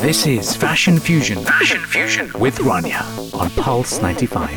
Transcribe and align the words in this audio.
This 0.00 0.26
is 0.26 0.56
Fashion 0.56 0.98
Fusion. 0.98 1.44
Fashion 1.44 1.82
Fusion 1.82 2.32
with 2.40 2.56
Rania 2.60 3.04
on 3.34 3.50
Pulse 3.50 4.00
95. 4.00 4.50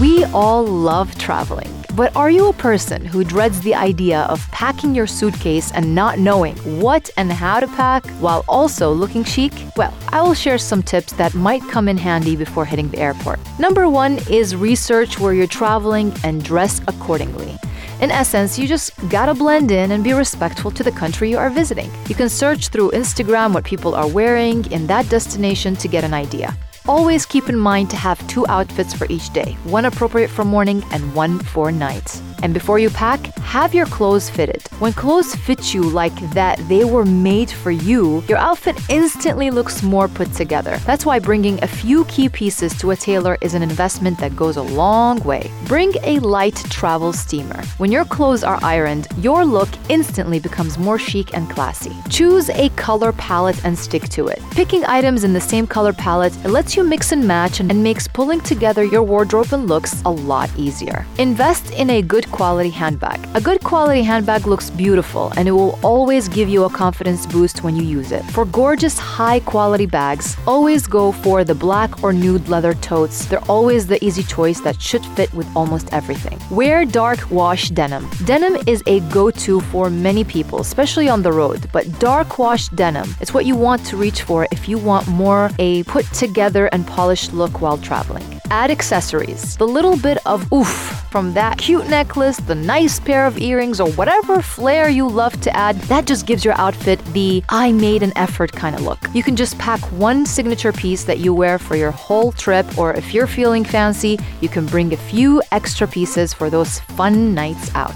We 0.00 0.24
all 0.26 0.64
love 0.64 1.18
traveling. 1.18 1.66
But 1.96 2.14
are 2.14 2.30
you 2.30 2.46
a 2.48 2.52
person 2.52 3.04
who 3.04 3.24
dreads 3.24 3.60
the 3.62 3.74
idea 3.74 4.20
of 4.22 4.40
packing 4.52 4.94
your 4.94 5.08
suitcase 5.08 5.72
and 5.72 5.96
not 5.96 6.20
knowing 6.20 6.54
what 6.80 7.10
and 7.16 7.32
how 7.32 7.58
to 7.58 7.66
pack 7.66 8.06
while 8.20 8.44
also 8.46 8.92
looking 8.92 9.24
chic? 9.24 9.52
Well, 9.76 9.92
I 10.10 10.22
will 10.22 10.34
share 10.34 10.56
some 10.56 10.84
tips 10.84 11.12
that 11.14 11.34
might 11.34 11.62
come 11.62 11.88
in 11.88 11.98
handy 11.98 12.36
before 12.36 12.64
hitting 12.64 12.88
the 12.90 12.98
airport. 12.98 13.40
Number 13.58 13.88
one 13.88 14.20
is 14.30 14.54
research 14.54 15.18
where 15.18 15.34
you're 15.34 15.48
traveling 15.48 16.14
and 16.22 16.44
dress 16.44 16.80
accordingly. 16.86 17.58
In 18.00 18.10
essence, 18.10 18.58
you 18.58 18.66
just 18.66 18.92
gotta 19.10 19.34
blend 19.34 19.70
in 19.70 19.92
and 19.92 20.02
be 20.02 20.14
respectful 20.14 20.70
to 20.70 20.82
the 20.82 20.90
country 20.90 21.30
you 21.30 21.36
are 21.36 21.50
visiting. 21.50 21.90
You 22.08 22.14
can 22.14 22.30
search 22.30 22.68
through 22.68 22.92
Instagram 22.92 23.52
what 23.52 23.64
people 23.64 23.94
are 23.94 24.08
wearing 24.08 24.64
in 24.72 24.86
that 24.86 25.10
destination 25.10 25.76
to 25.76 25.86
get 25.86 26.02
an 26.02 26.14
idea. 26.14 26.56
Always 26.90 27.24
keep 27.24 27.48
in 27.48 27.56
mind 27.56 27.88
to 27.90 27.96
have 27.96 28.18
two 28.26 28.44
outfits 28.48 28.92
for 28.92 29.06
each 29.08 29.32
day 29.32 29.56
one 29.62 29.84
appropriate 29.84 30.28
for 30.28 30.44
morning 30.44 30.82
and 30.90 31.14
one 31.14 31.38
for 31.38 31.70
night. 31.70 32.20
And 32.42 32.54
before 32.54 32.78
you 32.78 32.88
pack, 32.90 33.20
have 33.40 33.74
your 33.74 33.86
clothes 33.86 34.30
fitted. 34.30 34.66
When 34.78 34.92
clothes 34.94 35.34
fit 35.34 35.74
you 35.74 35.82
like 35.82 36.18
that 36.32 36.58
they 36.68 36.84
were 36.84 37.04
made 37.04 37.50
for 37.50 37.70
you, 37.70 38.24
your 38.28 38.38
outfit 38.38 38.76
instantly 38.88 39.50
looks 39.50 39.82
more 39.82 40.08
put 40.08 40.32
together. 40.32 40.78
That's 40.86 41.04
why 41.04 41.18
bringing 41.18 41.62
a 41.62 41.66
few 41.66 42.06
key 42.06 42.28
pieces 42.28 42.76
to 42.78 42.92
a 42.92 42.96
tailor 42.96 43.36
is 43.42 43.52
an 43.52 43.62
investment 43.62 44.18
that 44.18 44.34
goes 44.34 44.56
a 44.56 44.62
long 44.62 45.20
way. 45.20 45.50
Bring 45.66 45.92
a 46.02 46.18
light 46.20 46.56
travel 46.70 47.12
steamer. 47.12 47.62
When 47.76 47.92
your 47.92 48.06
clothes 48.06 48.42
are 48.42 48.58
ironed, 48.62 49.06
your 49.18 49.44
look 49.44 49.68
instantly 49.90 50.40
becomes 50.40 50.78
more 50.78 50.98
chic 50.98 51.36
and 51.36 51.50
classy. 51.50 51.94
Choose 52.08 52.48
a 52.50 52.70
color 52.70 53.12
palette 53.12 53.62
and 53.64 53.78
stick 53.78 54.08
to 54.10 54.28
it. 54.28 54.40
Picking 54.52 54.84
items 54.86 55.24
in 55.24 55.34
the 55.34 55.40
same 55.40 55.66
color 55.66 55.92
palette 55.92 56.34
lets 56.44 56.74
you 56.74 56.79
mix 56.84 57.12
and 57.12 57.26
match 57.26 57.60
and 57.60 57.82
makes 57.82 58.08
pulling 58.08 58.40
together 58.40 58.84
your 58.84 59.02
wardrobe 59.02 59.52
and 59.52 59.68
looks 59.68 60.02
a 60.02 60.10
lot 60.10 60.50
easier. 60.56 61.06
Invest 61.18 61.70
in 61.72 61.90
a 61.90 62.02
good 62.02 62.30
quality 62.30 62.70
handbag. 62.70 63.20
A 63.34 63.40
good 63.40 63.62
quality 63.62 64.02
handbag 64.02 64.46
looks 64.46 64.70
beautiful 64.70 65.32
and 65.36 65.48
it 65.48 65.52
will 65.52 65.78
always 65.82 66.28
give 66.28 66.48
you 66.48 66.64
a 66.64 66.70
confidence 66.70 67.26
boost 67.26 67.62
when 67.62 67.76
you 67.76 67.82
use 67.82 68.12
it. 68.12 68.24
For 68.26 68.44
gorgeous, 68.44 68.98
high 68.98 69.40
quality 69.40 69.86
bags, 69.86 70.36
always 70.46 70.86
go 70.86 71.12
for 71.12 71.44
the 71.44 71.54
black 71.54 72.02
or 72.02 72.12
nude 72.12 72.48
leather 72.48 72.74
totes. 72.74 73.26
They're 73.26 73.48
always 73.48 73.86
the 73.86 74.02
easy 74.04 74.22
choice 74.22 74.60
that 74.60 74.80
should 74.80 75.04
fit 75.16 75.32
with 75.34 75.48
almost 75.56 75.92
everything. 75.92 76.38
Wear 76.50 76.84
dark 76.84 77.30
wash 77.30 77.70
denim. 77.70 78.08
Denim 78.24 78.56
is 78.66 78.82
a 78.86 79.00
go 79.10 79.30
to 79.30 79.60
for 79.60 79.90
many 79.90 80.24
people, 80.24 80.60
especially 80.60 81.08
on 81.08 81.22
the 81.22 81.32
road, 81.32 81.68
but 81.72 81.86
dark 81.98 82.38
wash 82.38 82.68
denim 82.68 83.14
is 83.20 83.32
what 83.34 83.46
you 83.46 83.56
want 83.56 83.84
to 83.86 83.96
reach 83.96 84.22
for 84.22 84.46
if 84.50 84.68
you 84.68 84.78
want 84.78 85.06
more 85.08 85.50
a 85.58 85.82
put 85.84 86.04
together 86.12 86.59
and 86.68 86.86
polished 86.86 87.32
look 87.32 87.60
while 87.60 87.78
traveling. 87.78 88.40
Add 88.50 88.70
accessories. 88.70 89.56
The 89.56 89.66
little 89.66 89.96
bit 89.96 90.18
of 90.26 90.52
oof 90.52 91.06
from 91.10 91.32
that 91.34 91.58
cute 91.58 91.88
necklace, 91.88 92.36
the 92.38 92.54
nice 92.54 93.00
pair 93.00 93.26
of 93.26 93.38
earrings, 93.38 93.80
or 93.80 93.90
whatever 93.92 94.42
flair 94.42 94.88
you 94.88 95.08
love 95.08 95.40
to 95.40 95.56
add, 95.56 95.76
that 95.82 96.06
just 96.06 96.26
gives 96.26 96.44
your 96.44 96.54
outfit 96.54 97.04
the 97.12 97.42
I 97.48 97.72
made 97.72 98.02
an 98.02 98.12
effort 98.16 98.52
kind 98.52 98.74
of 98.76 98.82
look. 98.82 98.98
You 99.14 99.22
can 99.22 99.36
just 99.36 99.58
pack 99.58 99.80
one 99.92 100.26
signature 100.26 100.72
piece 100.72 101.04
that 101.04 101.18
you 101.18 101.34
wear 101.34 101.58
for 101.58 101.76
your 101.76 101.90
whole 101.90 102.32
trip, 102.32 102.66
or 102.78 102.94
if 102.94 103.14
you're 103.14 103.26
feeling 103.26 103.64
fancy, 103.64 104.18
you 104.40 104.48
can 104.48 104.66
bring 104.66 104.92
a 104.92 104.96
few 104.96 105.42
extra 105.52 105.86
pieces 105.86 106.32
for 106.32 106.50
those 106.50 106.80
fun 106.80 107.34
nights 107.34 107.74
out. 107.74 107.94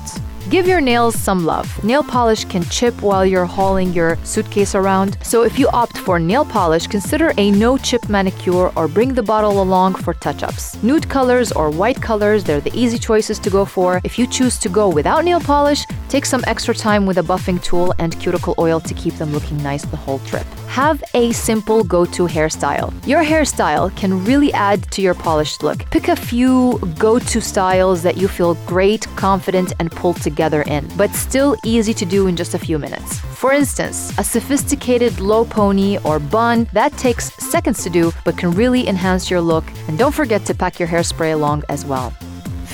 Give 0.51 0.69
your 0.69 0.83
nails 0.83 1.15
some 1.19 1.47
love. 1.47 1.83
Nail 1.83 2.03
polish 2.03 2.45
can 2.45 2.65
chip 2.65 3.01
while 3.01 3.25
you're 3.25 3.47
hauling 3.47 3.95
your 3.95 4.19
suitcase 4.25 4.75
around, 4.75 5.17
so 5.23 5.43
if 5.43 5.59
you 5.59 5.69
opt 5.69 5.97
for 5.97 6.19
nail 6.19 6.45
polish, 6.45 6.87
consider 6.87 7.33
a 7.39 7.51
no 7.51 7.79
chip 7.79 8.11
manicure 8.11 8.71
or 8.77 8.87
bring 8.87 9.15
the 9.15 9.23
bottle 9.23 9.63
along 9.63 9.95
for 9.95 10.13
touch 10.13 10.43
ups. 10.43 10.81
Nude 10.83 11.09
colors 11.09 11.51
or 11.51 11.71
white 11.71 12.01
colors, 12.01 12.45
they're 12.45 12.61
the 12.61 12.79
easy 12.79 12.99
choices 12.99 13.39
to 13.39 13.49
go 13.49 13.65
for. 13.65 14.03
If 14.05 14.19
you 14.19 14.27
choose 14.27 14.59
to 14.59 14.69
go 14.69 14.91
without 14.91 15.25
nail 15.25 15.41
polish, 15.41 15.87
take 16.11 16.27
some 16.27 16.45
extra 16.47 16.75
time 16.75 17.07
with 17.07 17.17
a 17.17 17.23
buffing 17.23 17.63
tool 17.63 17.95
and 17.99 18.21
cuticle 18.21 18.55
oil 18.59 18.81
to 18.81 18.93
keep 18.93 19.15
them 19.15 19.33
looking 19.33 19.57
nice 19.63 19.87
the 19.87 19.97
whole 19.97 20.19
trip. 20.21 20.47
Have 20.75 21.05
a 21.15 21.31
simple 21.33 21.85
go 21.85 22.05
to 22.05 22.27
hairstyle. 22.27 22.93
Your 23.07 23.23
hairstyle 23.23 23.95
can 23.97 24.25
really 24.25 24.53
add 24.53 24.91
to 24.91 25.03
your 25.03 25.15
polished 25.15 25.63
look. 25.63 25.89
Pick 25.91 26.09
a 26.09 26.17
few 26.17 26.81
go 26.99 27.21
to 27.21 27.41
styles 27.41 28.03
that 28.03 28.17
you 28.17 28.27
feel 28.27 28.55
great, 28.67 29.07
confident, 29.15 29.73
and 29.79 29.91
pulled 29.91 30.17
together 30.17 30.35
together 30.35 30.63
in, 30.63 30.85
but 30.97 31.11
still 31.15 31.57
easy 31.65 31.95
to 31.95 32.05
do 32.05 32.27
in 32.27 32.35
just 32.37 32.55
a 32.55 32.59
few 32.59 32.79
minutes. 32.79 33.21
For 33.21 33.53
instance, 33.53 34.13
a 34.19 34.25
sophisticated 34.25 35.21
low 35.21 35.45
pony 35.45 35.99
or 36.05 36.19
bun 36.19 36.67
that 36.73 36.93
takes 36.99 37.33
seconds 37.35 37.83
to 37.85 37.91
do 37.91 38.13
but 38.25 38.37
can 38.37 38.51
really 38.51 38.89
enhance 38.89 39.31
your 39.31 39.41
look. 39.41 39.65
And 39.89 39.97
don't 39.97 40.15
forget 40.15 40.45
to 40.47 40.55
pack 40.55 40.81
your 40.81 40.89
hairspray 40.89 41.33
along 41.33 41.63
as 41.69 41.85
well. 41.85 42.11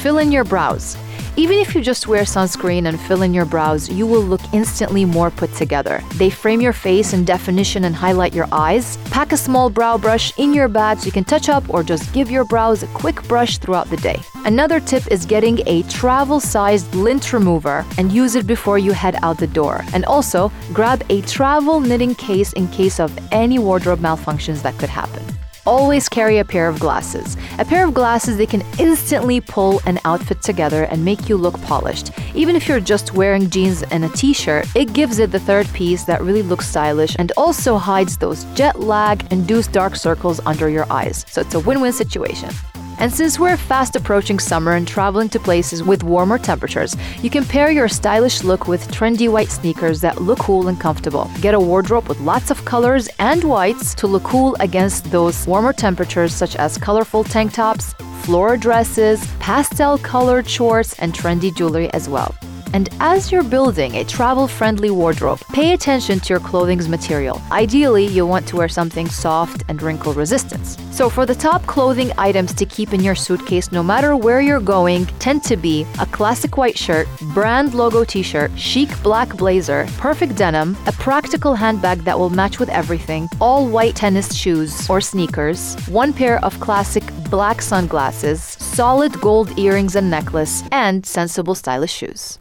Fill 0.03 0.19
in 0.19 0.33
your 0.33 0.45
brows. 0.45 0.97
Even 1.37 1.59
if 1.59 1.75
you 1.75 1.81
just 1.81 2.09
wear 2.09 2.23
sunscreen 2.23 2.87
and 2.87 3.01
fill 3.01 3.23
in 3.23 3.33
your 3.33 3.45
brows, 3.45 3.89
you 3.89 4.07
will 4.07 4.21
look 4.23 4.41
instantly 4.53 5.05
more 5.05 5.31
put 5.31 5.53
together. 5.55 6.03
They 6.17 6.29
frame 6.29 6.61
your 6.61 6.73
face 6.73 7.13
in 7.13 7.25
definition 7.25 7.85
and 7.85 7.95
highlight 7.95 8.35
your 8.35 8.49
eyes. 8.51 8.97
Pack 9.11 9.33
a 9.33 9.37
small 9.37 9.71
brow 9.71 9.97
brush 9.97 10.37
in 10.39 10.53
your 10.53 10.69
bag 10.69 10.99
so 10.99 11.07
you 11.07 11.13
can 11.13 11.25
touch 11.25 11.49
up 11.49 11.63
or 11.73 11.83
just 11.83 12.13
give 12.13 12.31
your 12.31 12.45
brows 12.45 12.83
a 12.83 12.89
quick 12.89 13.23
brush 13.29 13.59
throughout 13.59 13.89
the 13.91 13.97
day. 13.99 14.19
Another 14.45 14.81
tip 14.81 15.07
is 15.07 15.25
getting 15.25 15.61
a 15.67 15.83
travel 15.85 16.41
sized 16.41 16.95
lint 16.95 17.33
remover 17.33 17.85
and 17.97 18.11
use 18.11 18.35
it 18.35 18.47
before 18.47 18.79
you 18.79 18.93
head 18.93 19.17
out 19.23 19.39
the 19.39 19.47
door. 19.47 19.85
And 19.95 20.05
also, 20.07 20.51
grab 20.73 21.05
a 21.11 21.21
travel 21.23 21.81
knitting 21.81 22.15
case 22.17 22.53
in 22.55 22.67
case 22.69 22.99
of 22.99 23.17
any 23.31 23.59
wardrobe 23.59 24.01
malfunctions 24.01 24.63
that 24.63 24.77
could 24.79 24.91
happen 24.91 25.25
always 25.71 26.09
carry 26.09 26.39
a 26.39 26.45
pair 26.45 26.69
of 26.69 26.81
glasses. 26.81 27.37
A 27.61 27.65
pair 27.65 27.87
of 27.87 27.95
glasses, 27.95 28.37
they 28.37 28.47
can 28.47 28.63
instantly 28.81 29.41
pull 29.41 29.81
an 29.87 30.01
outfit 30.05 30.43
together 30.43 30.83
and 30.85 31.05
make 31.05 31.29
you 31.29 31.37
look 31.37 31.59
polished. 31.63 32.11
Even 32.35 32.57
if 32.57 32.67
you're 32.67 32.81
just 32.81 33.15
wearing 33.15 33.49
jeans 33.49 33.85
and 33.85 34.05
a 34.05 34.09
t 34.09 34.33
shirt, 34.33 34.67
it 34.75 34.93
gives 34.93 35.21
it 35.21 35.31
the 35.31 35.39
third 35.39 35.69
piece 35.73 36.03
that 36.05 36.21
really 36.23 36.43
looks 36.43 36.69
stylish 36.69 37.15
and 37.21 37.31
also 37.37 37.79
hides 37.79 38.19
those 38.19 38.45
jet 38.55 38.81
lag 38.81 39.33
induced 39.33 39.71
dark 39.71 39.95
circles 39.95 40.41
under 40.45 40.69
your 40.69 40.87
eyes. 40.93 41.25
So 41.29 41.41
it's 41.41 41.55
a 41.55 41.61
win 41.61 41.81
win 41.81 41.93
situation. 41.93 42.51
And 43.01 43.11
since 43.11 43.39
we're 43.39 43.57
fast 43.57 43.97
approaching 43.97 44.39
summer 44.39 44.73
and 44.73 44.87
traveling 44.87 45.31
to 45.31 45.41
places 45.41 45.83
with 45.83 46.05
warmer 46.05 46.37
temperatures, 46.37 46.95
you 47.23 47.31
can 47.31 47.47
pair 47.47 47.71
your 47.71 47.89
stylish 47.89 48.45
look 48.45 48.69
with 48.69 48.87
trendy 48.89 49.27
white 49.27 49.49
sneakers 49.49 50.03
that 50.03 50.21
look 50.21 50.39
cool 50.39 50.69
and 50.69 50.79
comfortable. 50.79 51.31
Get 51.41 51.55
a 51.55 51.61
wardrobe 51.61 52.09
with 52.09 52.21
lots 52.21 52.51
of 52.51 52.63
colors 52.67 53.09
and 53.19 53.43
whites 53.43 53.95
to 53.95 54.07
look 54.07 54.25
cool 54.25 54.55
against 54.61 55.11
those 55.11 55.47
warmer 55.47 55.73
temperatures, 55.73 56.35
such 56.35 56.57
as 56.57 56.77
colorful 56.77 57.25
tank 57.25 57.55
tops, 57.55 57.95
floral 58.21 58.59
dresses, 58.59 59.27
pastel 59.39 59.97
colored 59.97 60.47
shorts, 60.47 60.93
and 60.99 61.15
trendy 61.15 61.57
jewelry 61.57 61.91
as 61.95 62.07
well. 62.07 62.35
And 62.73 62.89
as 63.01 63.33
you're 63.33 63.43
building 63.43 63.97
a 63.97 64.05
travel 64.05 64.47
friendly 64.47 64.91
wardrobe, 64.91 65.41
pay 65.53 65.73
attention 65.73 66.21
to 66.21 66.29
your 66.33 66.41
clothing's 66.41 66.89
material. 66.89 67.41
Ideally, 67.51 68.07
you'll 68.07 68.29
want 68.29 68.47
to 68.49 68.57
wear 68.57 68.69
something 68.69 69.09
soft 69.09 69.65
and 69.69 69.83
wrinkle 69.83 70.13
resistant. 70.13 70.65
So, 70.93 71.09
for 71.09 71.27
the 71.27 71.35
top 71.35 71.67
clothing 71.67 72.13
items 72.19 72.53
to 72.55 72.67
keep 72.67 72.93
in 72.93 73.01
your 73.03 73.15
suitcase 73.15 73.73
no 73.73 73.83
matter 73.83 74.17
where 74.17 74.41
you're 74.41 74.61
going, 74.61 75.07
tend 75.19 75.43
to 75.45 75.57
be 75.57 75.87
a 75.99 76.07
classic 76.07 76.57
white 76.57 76.79
shirt, 76.79 77.09
brand 77.35 77.75
logo 77.75 78.05
t 78.05 78.23
shirt, 78.23 78.51
chic 78.57 78.89
black 79.03 79.37
blazer, 79.37 79.87
perfect 79.99 80.37
denim, 80.37 80.77
a 80.87 80.93
practical 80.93 81.55
handbag 81.55 81.99
that 82.01 82.19
will 82.19 82.31
match 82.31 82.59
with 82.59 82.69
everything, 82.69 83.29
all 83.41 83.67
white 83.67 83.97
tennis 83.97 84.35
shoes 84.35 84.89
or 84.89 85.01
sneakers, 85.01 85.75
one 85.89 86.13
pair 86.13 86.45
of 86.45 86.59
classic 86.61 87.05
black 87.31 87.63
sunglasses, 87.63 88.43
solid 88.43 89.19
gold 89.21 89.57
earrings 89.59 89.97
and 89.97 90.11
necklace, 90.11 90.63
and 90.73 91.07
sensible 91.07 91.55
stylish 91.55 91.93
shoes. 91.93 92.39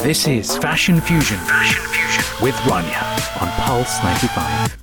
This 0.00 0.26
is 0.26 0.56
Fashion 0.56 1.00
Fusion. 1.00 1.38
Fashion 1.38 1.82
Fusion 1.90 2.44
with 2.44 2.54
Rania 2.66 3.42
on 3.42 3.48
Pulse 3.62 4.02
95. 4.02 4.81